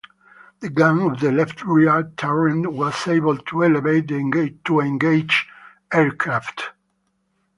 The 0.61 0.69
gun 0.71 0.99
of 1.01 1.19
the 1.19 1.31
left 1.31 1.63
rear 1.63 2.11
turret 2.17 2.71
was 2.71 3.05
able 3.07 3.37
to 3.37 3.63
elevate 3.63 4.07
to 4.07 4.79
engage 4.79 5.47
aircraft. 5.93 6.71